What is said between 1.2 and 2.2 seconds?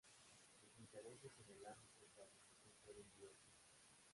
en el ámbito